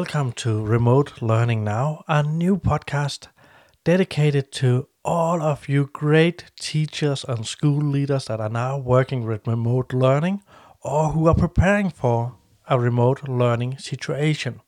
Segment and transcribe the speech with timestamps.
[0.00, 3.28] welcome to Remote Learning Now, a new podcast
[3.84, 9.46] dedicated to all of you great teachers and school leaders that are now working with
[9.46, 10.42] remote learning
[10.80, 12.34] or who are preparing for
[12.66, 14.62] a remote learning situation.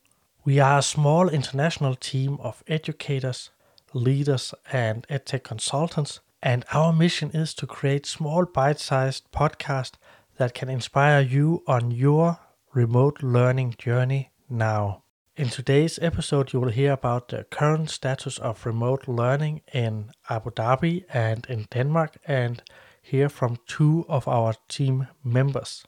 [0.45, 3.48] We are a small international team of educators,
[3.95, 9.95] leaders, and edtech consultants, and our mission is to create small bite sized podcasts
[10.37, 12.38] that can inspire you on your
[12.74, 15.02] remote learning journey now.
[15.34, 20.50] In today's episode, you will hear about the current status of remote learning in Abu
[20.50, 22.62] Dhabi and in Denmark, and
[23.00, 25.87] hear from two of our team members.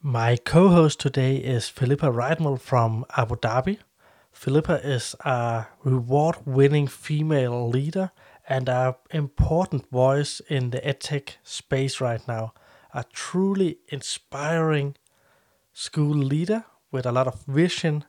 [0.00, 3.78] My co host today is Philippa Wraithmell from Abu Dhabi.
[4.30, 8.12] Philippa is a reward winning female leader
[8.48, 12.54] and an important voice in the edtech space right now.
[12.94, 14.94] A truly inspiring
[15.72, 18.04] school leader with a lot of vision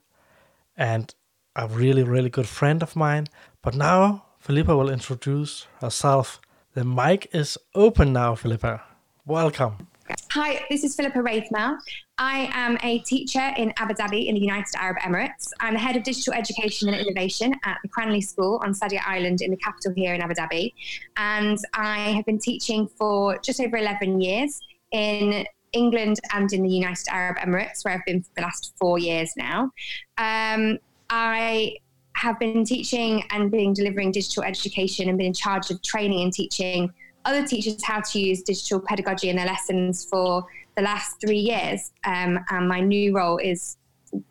[0.79, 1.13] and
[1.55, 3.27] a really, really good friend of mine.
[3.61, 6.39] But now Philippa will introduce herself.
[6.73, 8.81] The mic is open now, Philippa.
[9.25, 9.87] Welcome.
[10.31, 11.77] Hi, this is Philippa Wraithmell.
[12.17, 15.49] I am a teacher in Abu Dhabi in the United Arab Emirates.
[15.59, 19.41] I'm the head of digital education and innovation at the Cranleigh School on Saadiyat Island
[19.41, 20.73] in the capital here in Abu Dhabi.
[21.17, 24.59] And I have been teaching for just over 11 years
[24.91, 28.99] in England and in the United Arab Emirates, where I've been for the last four
[28.99, 29.71] years now.
[30.17, 30.77] Um,
[31.09, 31.77] I
[32.15, 36.33] have been teaching and been delivering digital education and been in charge of training and
[36.33, 36.91] teaching
[37.25, 41.91] other teachers how to use digital pedagogy in their lessons for the last three years.
[42.03, 43.77] Um, and my new role is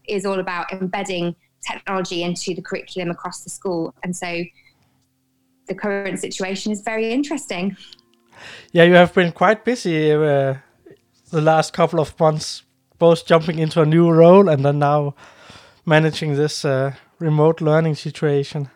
[0.09, 3.94] is all about embedding technology into the curriculum across the school.
[4.03, 4.42] And so
[5.69, 7.77] the current situation is very interesting.
[8.72, 10.55] Yeah, you have been quite busy uh,
[11.30, 12.62] the last couple of months,
[12.98, 15.14] both jumping into a new role and then now
[15.84, 18.70] managing this uh, remote learning situation.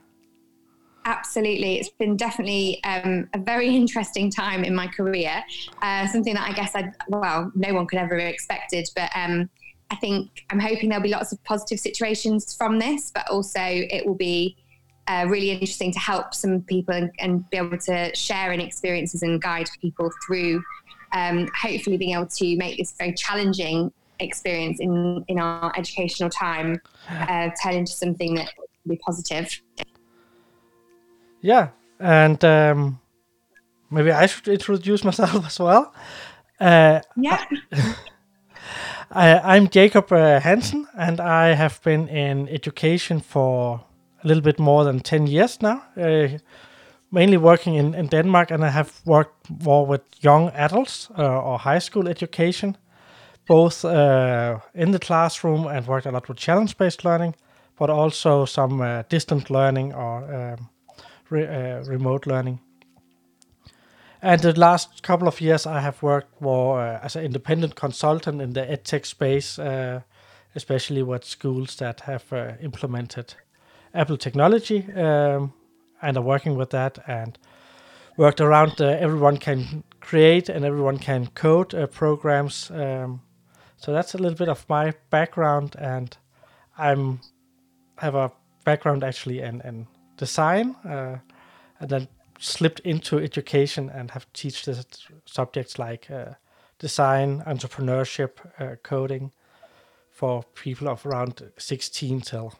[1.04, 1.78] Absolutely.
[1.78, 5.43] It's been definitely um, a very interesting time in my career.
[5.81, 8.88] Uh, something that I guess I, well, no one could ever have expected.
[8.94, 9.50] But um,
[9.91, 14.06] I think I'm hoping there'll be lots of positive situations from this, but also it
[14.06, 14.56] will be
[15.09, 19.22] uh, really interesting to help some people and, and, be able to share any experiences
[19.22, 20.62] and guide people through
[21.12, 26.81] um, hopefully being able to make this very challenging experience in, in our educational time
[27.11, 29.61] uh, turn into something that will be positive.
[31.41, 33.01] Yeah, and um,
[33.91, 35.93] maybe I should introduce myself as well.
[36.61, 37.45] Uh, yeah.
[39.11, 43.84] I, am Jacob uh, Hansen, and I have been in education for
[44.25, 46.28] a little bit more than 10 years now, uh,
[47.12, 51.59] mainly working in, in Denmark, and I have worked more with young adults uh, or
[51.59, 52.77] high school education,
[53.47, 57.34] both uh, in the classroom and worked a lot with challenge based learning,
[57.78, 60.69] but also some uh, distant learning or um,
[61.31, 62.59] re- uh, remote learning.
[64.22, 68.41] And the last couple of years, I have worked more uh, as an independent consultant
[68.41, 70.01] in the edtech space, uh,
[70.55, 73.34] especially with schools that have implemented
[73.95, 75.53] Apple technology um,
[76.03, 77.39] and are working with that and
[78.17, 82.71] worked around uh, everyone can create and everyone can code uh, programs.
[82.71, 83.23] Um,
[83.77, 86.17] so that's a little bit of my background, and
[86.79, 87.21] I'm
[87.99, 88.33] have a
[88.65, 89.87] background actually in, in
[90.17, 91.19] design, uh,
[91.81, 92.09] and then
[92.39, 94.84] slipped into education and have teach the
[95.25, 96.34] subjects like uh,
[96.79, 99.33] design, entrepreneurship, uh, coding
[100.11, 102.55] for people of around 16 till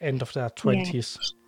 [0.00, 1.18] end of their 20s.
[1.20, 1.39] Yeah.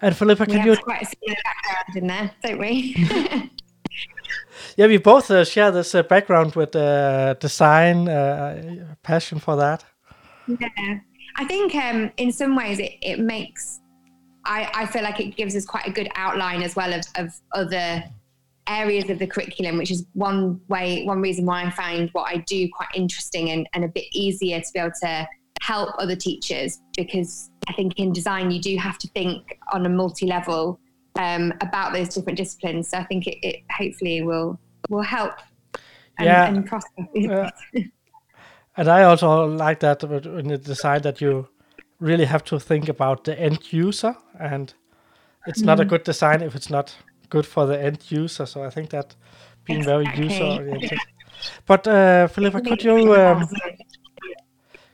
[0.00, 3.50] And Philippa, can we you have quite a similar background in there, don't we?
[4.76, 9.84] yeah, we both uh, share this uh, background with uh, design, uh, passion for that.
[10.46, 10.98] Yeah,
[11.36, 13.80] I think um, in some ways it, it makes
[14.46, 17.32] I, I feel like it gives us quite a good outline as well of, of
[17.52, 18.04] other
[18.68, 22.38] areas of the curriculum, which is one way, one reason why I find what I
[22.38, 25.28] do quite interesting and, and a bit easier to be able to
[25.60, 29.88] help other teachers because I think in design you do have to think on a
[29.88, 30.78] multi-level
[31.18, 32.88] um, about those different disciplines.
[32.88, 34.58] So I think it, it hopefully will
[34.88, 35.34] will help
[36.18, 36.46] and, yeah.
[36.46, 37.06] and prosper.
[38.76, 41.48] Uh, and I also like that in the design that you
[41.98, 44.74] really have to think about the end user, and
[45.46, 45.64] it's mm.
[45.64, 45.88] not a mm.
[45.88, 46.94] good design if it's not
[47.30, 48.44] good for the end user.
[48.44, 49.16] So I think that
[49.64, 50.12] being exactly.
[50.12, 50.98] very user oriented.
[51.64, 53.48] But uh, Philippa, could you um,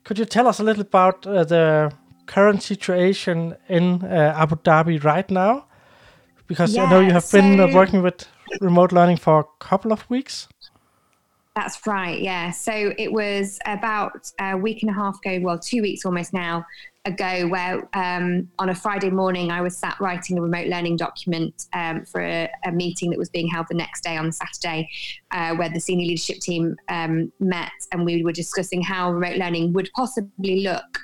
[0.05, 1.93] could you tell us a little about uh, the
[2.32, 5.67] current situation in uh, Abu Dhabi right now?
[6.46, 8.26] Because yeah, I know you have so been uh, working with
[8.61, 10.49] remote learning for a couple of weeks.
[11.54, 12.20] That's right.
[12.20, 12.50] Yeah.
[12.50, 16.64] So it was about a week and a half ago, well, two weeks almost now
[17.04, 21.66] ago, where um, on a Friday morning I was sat writing a remote learning document
[21.75, 24.88] um, for a, a, meeting that was being held the next day on Saturday,
[25.31, 29.75] uh, where the senior leadership team um, met and we were discussing how remote learning
[29.75, 31.00] would possibly look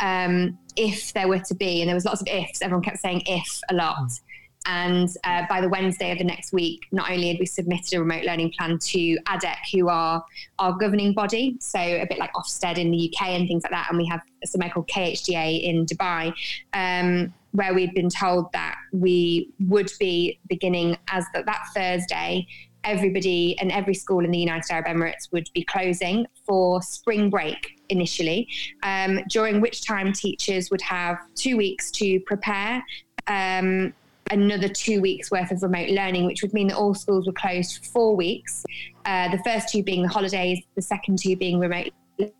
[0.00, 2.62] um, if there were to be, and there was lots of ifs.
[2.62, 3.96] Everyone kept saying if a lot.
[3.98, 4.20] Mm.
[4.66, 8.00] And uh, by the Wednesday of the next week, not only had we submitted a
[8.00, 10.22] remote learning plan to ADEC, who are
[10.58, 13.86] our governing body, so a bit like Ofsted in the UK and things like that,
[13.88, 16.32] and we have something called KHDA in Dubai,
[16.74, 22.46] um, where we'd been told that we would be beginning as the, that Thursday.
[22.84, 27.78] Everybody and every school in the United Arab Emirates would be closing for spring break
[27.90, 28.48] initially,
[28.82, 32.82] um, during which time teachers would have two weeks to prepare
[33.26, 33.92] um,
[34.30, 37.78] another two weeks worth of remote learning, which would mean that all schools were closed
[37.78, 38.64] for four weeks.
[39.04, 41.90] Uh, the first two being the holidays, the second two being remote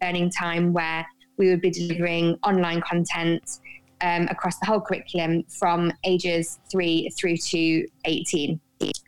[0.02, 1.06] learning time, where
[1.36, 3.60] we would be delivering online content
[4.02, 8.60] um, across the whole curriculum from ages three through to 18.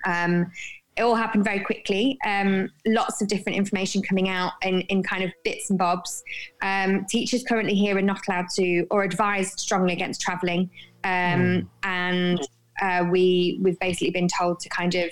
[0.05, 0.51] Um,
[0.97, 2.19] it all happened very quickly.
[2.27, 6.23] Um, lots of different information coming out in, in kind of bits and bobs.
[6.61, 10.71] Um, teachers currently here are not allowed to or advised strongly against travelling.
[11.05, 11.67] Um, mm.
[11.83, 12.41] And
[12.83, 15.11] uh, we we've basically been told to kind of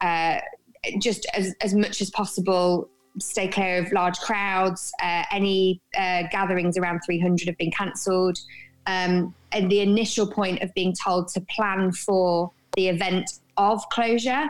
[0.00, 0.38] uh,
[0.98, 2.88] just as as much as possible
[3.18, 4.92] stay clear of large crowds.
[5.02, 8.38] Uh, any uh, gatherings around 300 have been cancelled.
[8.86, 14.48] Um, and the initial point of being told to plan for the event of closure,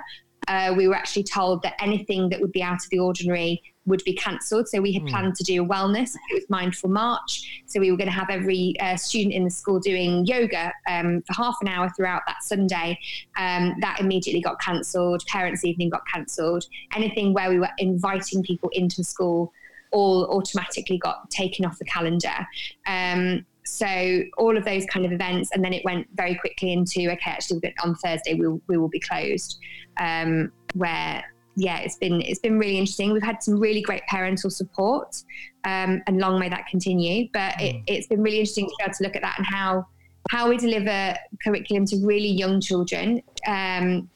[0.49, 4.03] uh, we were actually told that anything that would be out of the ordinary would
[4.05, 4.69] be cancelled.
[4.69, 5.09] So we had hmm.
[5.09, 6.15] planned to do a wellness.
[6.31, 7.63] It was Mindful March.
[7.67, 11.23] So we were going to have every uh, student in the school doing yoga um,
[11.23, 12.99] for half an hour throughout that Sunday.
[13.37, 15.25] Um, that immediately got cancelled.
[15.27, 16.65] Parents' evening got cancelled.
[16.95, 19.53] Anything where we were inviting people into school
[19.91, 22.47] all automatically got taken off the calendar.
[22.87, 27.11] Um, so all of those kind of events, and then it went very quickly into
[27.11, 29.59] okay, actually on Thursday we will, we will be closed,
[29.99, 31.25] um, where
[31.57, 33.13] yeah, it's been it's been really interesting.
[33.13, 35.23] We've had some really great parental support,
[35.65, 37.29] um, and long may that continue.
[37.33, 37.83] But mm.
[37.87, 39.87] it, has been really interesting to be able to look at that and how
[40.31, 44.09] how we deliver curriculum to really young children, um,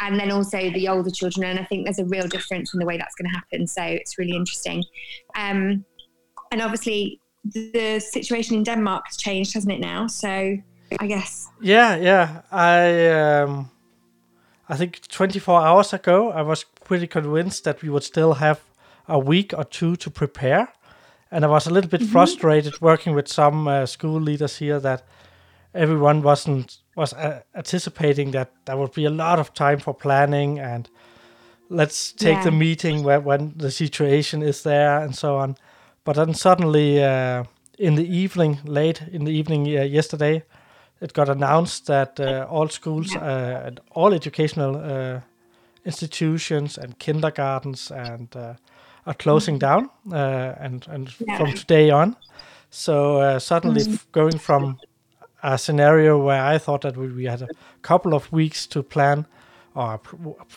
[0.00, 1.48] and then also the older children.
[1.48, 3.66] And I think there's a real difference in the way that's going to happen.
[3.66, 4.84] So it's really interesting.
[5.36, 5.84] Um,
[6.50, 9.80] and obviously, the situation in Denmark has changed, hasn't it?
[9.80, 10.56] Now, so
[10.98, 11.48] I guess.
[11.60, 12.42] Yeah, yeah.
[12.50, 13.70] I um,
[14.68, 18.58] I think 24 hours ago, I was pretty convinced that we would still have
[19.06, 20.66] a week or two to prepare.
[21.30, 22.12] And I was a little bit mm-hmm.
[22.12, 25.04] frustrated working with some uh, school leaders here that
[25.72, 30.58] everyone wasn't was uh, anticipating that there would be a lot of time for planning
[30.58, 30.88] and
[31.68, 32.44] let's take yeah.
[32.44, 35.54] the meeting where, when the situation is there and so on.
[36.04, 37.44] But then suddenly, uh,
[37.78, 40.42] in the evening, late in the evening uh, yesterday,
[41.00, 45.20] it got announced that uh, all schools, uh, all educational uh,
[45.84, 48.54] institutions and kindergartens and uh,
[49.06, 49.80] are closing mm-hmm.
[49.80, 51.38] down uh, and and yeah.
[51.38, 52.16] from today on.
[52.70, 54.10] So uh, suddenly mm-hmm.
[54.12, 54.78] going from
[55.42, 57.48] a scenario where I thought that we had a
[57.82, 59.26] couple of weeks to plan
[59.74, 60.00] or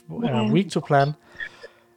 [0.10, 1.16] a, a week to plan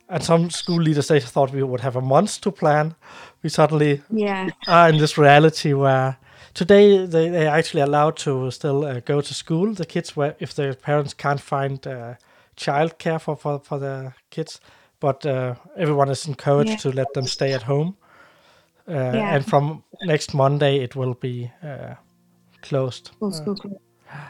[0.09, 2.95] and some school leaders they thought we would have a month to plan.
[3.43, 4.51] We suddenly yeah.
[4.69, 6.19] are in this reality where
[6.55, 9.73] today they, they are actually allowed to still uh, go to school.
[9.75, 12.15] The kids, where if their parents can't find uh,
[12.57, 14.61] childcare for, for, for the kids,
[15.01, 16.77] but uh, everyone is encouraged yeah.
[16.77, 17.97] to let them stay at home.
[18.89, 19.35] Uh, yeah.
[19.35, 21.95] And from next Monday, it will be uh,
[22.63, 23.11] closed.
[23.19, 23.57] Full school.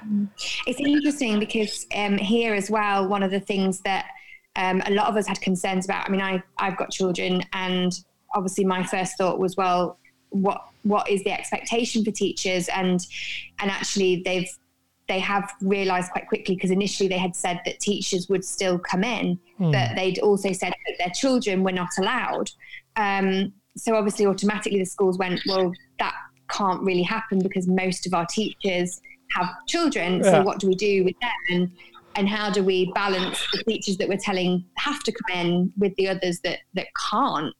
[0.06, 0.28] Mm.
[0.66, 4.06] It's interesting because um, here as well, one of the things that
[4.56, 6.08] um, a lot of us had concerns about.
[6.08, 7.92] I mean, I I've got children, and
[8.34, 9.98] obviously my first thought was, well,
[10.30, 12.68] what what is the expectation for teachers?
[12.68, 13.06] And
[13.58, 14.48] and actually, they've
[15.08, 19.04] they have realized quite quickly because initially they had said that teachers would still come
[19.04, 19.72] in, mm.
[19.72, 22.50] but they'd also said that their children were not allowed.
[22.96, 26.14] Um, so obviously, automatically the schools went, well, that
[26.50, 29.00] can't really happen because most of our teachers
[29.32, 30.18] have children.
[30.24, 30.30] Yeah.
[30.30, 31.30] So what do we do with them?
[31.50, 31.70] And,
[32.16, 35.94] and how do we balance the teachers that we're telling have to come in with
[35.96, 37.54] the others that that can't?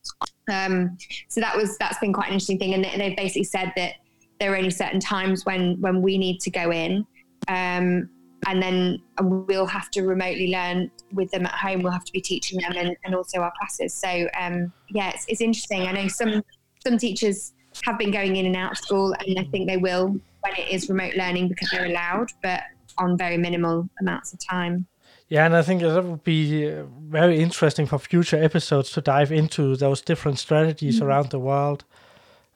[0.51, 0.97] Um,
[1.29, 3.95] so that was that's been quite an interesting thing, and they, they've basically said that
[4.41, 7.07] there are only certain times when when we need to go in
[7.49, 8.09] um,
[8.47, 11.83] and then we'll have to remotely learn with them at home.
[11.83, 13.93] We'll have to be teaching them and, and also our classes.
[13.93, 15.83] So um, yeah, it's, it's, interesting.
[15.83, 16.43] I know some
[16.87, 20.09] some teachers have been going in and out of school, and I think they will
[20.41, 22.61] when it is remote learning because they're allowed, but
[22.99, 24.87] on very minimal amounts of time.
[25.29, 29.33] Yeah, and I think that would be uh, very interesting for future episodes to dive
[29.33, 31.07] into those different strategies mm-hmm.
[31.07, 31.85] around the world.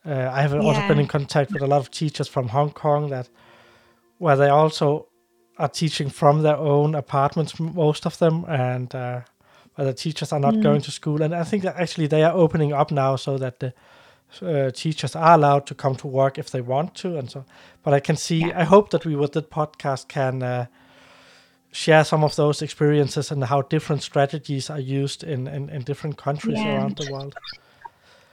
[0.07, 0.61] Uh, I have yeah.
[0.61, 3.29] also been in contact with a lot of teachers from Hong Kong that,
[4.21, 5.09] where they also
[5.57, 9.23] are teaching from their own apartments, most of them, and uh,
[9.75, 10.63] where the teachers are not mm.
[10.63, 11.23] going to school.
[11.23, 13.73] And I think that actually they are opening up now so that the
[14.43, 17.47] uh, teachers are allowed to come to work if they want to, and so.
[17.83, 18.41] But I can see.
[18.41, 18.61] Yeah.
[18.61, 20.67] I hope that we with the podcast can uh,
[21.73, 26.19] share some of those experiences and how different strategies are used in in, in different
[26.19, 26.77] countries yeah.
[26.77, 27.35] around the world.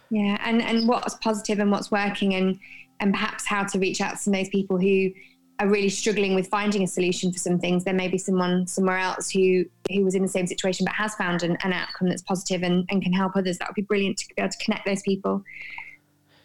[0.10, 2.60] Yeah, and and what's positive and what's working, and
[3.00, 5.12] and perhaps how to reach out to those people who
[5.60, 7.84] are really struggling with finding a solution for some things.
[7.84, 11.16] There may be someone somewhere else who who was in the same situation but has
[11.16, 13.58] found an, an outcome that's positive and, and can help others.
[13.58, 15.44] That would be brilliant to be able to connect those people.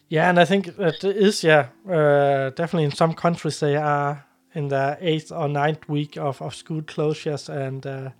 [0.08, 4.68] Yeah, and I think that is yeah uh, definitely in some countries they are in
[4.68, 8.10] the eighth or ninth week of, of school closures, and uh,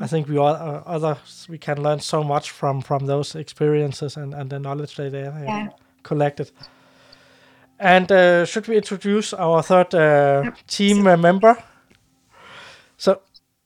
[0.00, 4.16] I think we all uh, others we can learn so much from from those experiences
[4.16, 5.68] and, and the knowledge they they yeah.
[6.02, 6.50] collected.
[7.78, 11.56] And uh, should we introduce our third uh, team member?
[12.96, 13.20] So,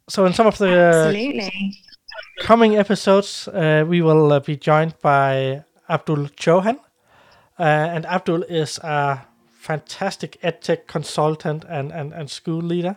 [0.09, 6.29] so in some of the uh, coming episodes, uh, we will be joined by Abdul.
[6.47, 12.97] Uh, and Abdul is a fantastic edtech consultant and, and, and school leader.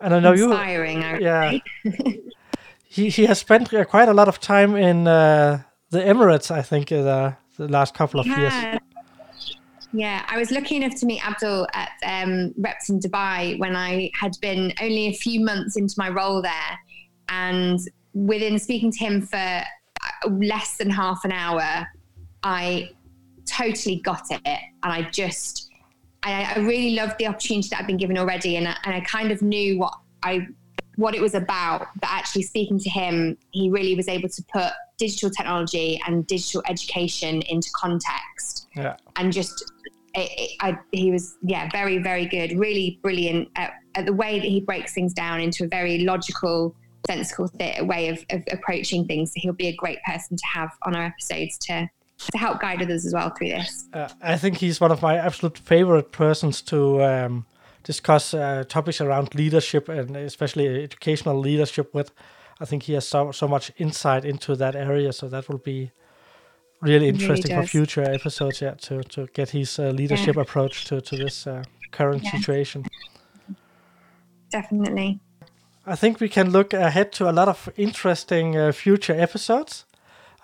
[0.00, 1.18] And I know you're Inspiring, you.
[1.20, 1.58] Yeah.
[2.84, 6.62] he, he has spent uh, quite a lot of time in uh, the Emirates, I
[6.62, 8.40] think, the, the last couple of yeah.
[8.40, 8.80] years.
[9.96, 14.10] Yeah, I was lucky enough to meet Abdul at um, Reps in Dubai when I
[14.18, 16.78] had been only a few months into my role there.
[17.28, 17.78] And
[18.12, 19.62] within speaking to him for
[20.28, 21.86] less than half an hour,
[22.42, 22.90] I
[23.46, 24.42] totally got it.
[24.44, 25.70] And I just,
[26.24, 28.56] I, I really loved the opportunity that I'd been given already.
[28.56, 30.48] And I, and I kind of knew what I,
[30.96, 31.86] what it was about.
[32.00, 36.62] But actually speaking to him, he really was able to put digital technology and digital
[36.68, 38.68] education into context.
[38.76, 38.96] Yeah.
[39.16, 39.64] And just,
[40.14, 42.58] it, it, I, he was, yeah, very, very good.
[42.58, 46.74] Really brilliant at, at the way that he breaks things down into a very logical,
[47.06, 49.30] sensible th- way of, of approaching things.
[49.30, 52.80] So he'll be a great person to have on our episodes to to help guide
[52.80, 53.88] others as well through this.
[53.92, 57.44] Uh, I think he's one of my absolute favorite persons to um,
[57.82, 62.12] discuss uh, topics around leadership and especially educational leadership with.
[62.60, 65.90] I think he has so so much insight into that area, so that will be
[66.80, 68.60] really interesting really for future episodes.
[68.60, 70.42] Yeah, to to get his uh, leadership yeah.
[70.42, 72.30] approach to to this uh, current yeah.
[72.30, 72.84] situation.
[74.50, 75.20] Definitely.
[75.86, 79.84] I think we can look ahead to a lot of interesting uh, future episodes.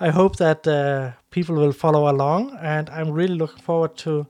[0.01, 4.27] I hope that uh, people will follow along, and I'm really looking forward to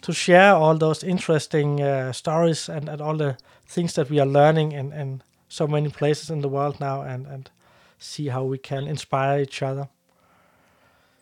[0.00, 4.26] to share all those interesting uh, stories and, and all the things that we are
[4.26, 5.22] learning in, in
[5.52, 7.50] so many places in the world now, and and
[7.98, 9.88] see how we can inspire each other.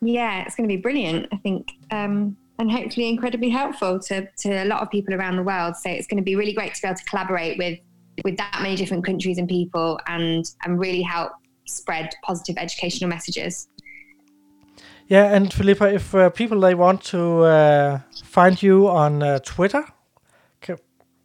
[0.00, 1.26] Yeah, it's going to be brilliant.
[1.32, 1.72] I think.
[1.90, 5.76] Um, and hopefully incredibly helpful to, to a lot of people around the world.
[5.76, 7.78] So it's going to be really great to be able to collaborate with
[8.22, 11.32] with that many different countries and people and and really help
[11.66, 13.68] spread positive educational messages.
[15.08, 19.84] Yeah, and Philippa, if uh, people they want to uh, find you on uh, Twitter,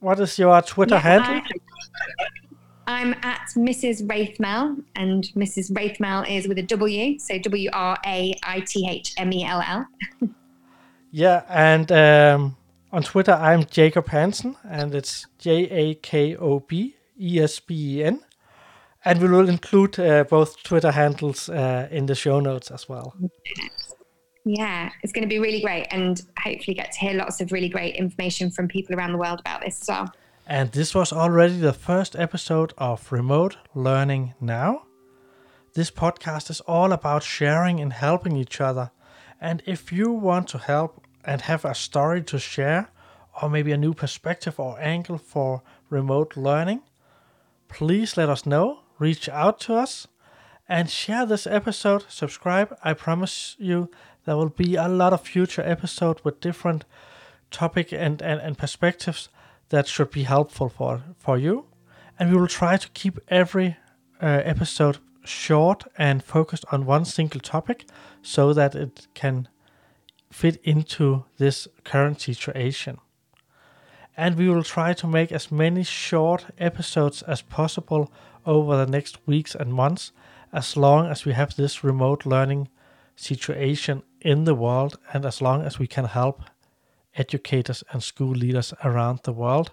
[0.06, 1.34] what is your Twitter yeah, handle?
[1.34, 1.42] I,
[2.88, 4.08] am at Mrs.
[4.08, 5.72] Wraithmell, and Mrs.
[5.72, 9.64] Wraithmell is with a W, so W R A I T H M E L
[9.68, 9.88] L.
[11.18, 12.58] Yeah, and um,
[12.92, 18.00] on Twitter I'm Jacob Hansen, and it's J A K O B E S B
[18.00, 18.20] E N.
[19.06, 23.16] And we will include uh, both Twitter handles uh, in the show notes as well.
[24.44, 27.70] Yeah, it's going to be really great and hopefully get to hear lots of really
[27.70, 30.12] great information from people around the world about this as well.
[30.48, 34.84] And this was already the first episode of Remote Learning Now.
[35.74, 38.92] This podcast is all about sharing and helping each other.
[39.42, 42.90] And if you want to help and have a story to share,
[43.42, 46.84] or maybe a new perspective or angle for remote learning,
[47.68, 50.08] please let us know reach out to us
[50.70, 52.06] and share this episode.
[52.08, 52.78] Subscribe.
[52.84, 53.90] I promise you
[54.26, 56.86] there will be a lot of future episodes with different
[57.50, 59.30] topic and, and, and perspectives
[59.70, 61.66] that should be helpful for, for you.
[62.18, 63.78] And we will try to keep every
[64.22, 67.86] uh, episode short and focused on one single topic
[68.22, 69.48] so that it can
[70.32, 72.98] fit into this current situation.
[74.18, 78.12] And we will try to make as many short episodes as possible
[78.46, 80.12] over the next weeks and months
[80.54, 82.70] as long as we have this remote learning
[83.16, 86.44] situation in the world and as long as we can help
[87.16, 89.72] educators and school leaders around the world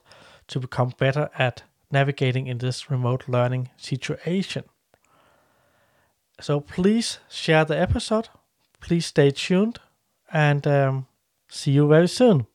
[0.49, 4.65] to become better at navigating in this remote learning situation.
[6.41, 8.29] So please share the episode.
[8.81, 9.79] Please stay tuned
[10.33, 11.07] and um,
[11.49, 12.47] see you very soon.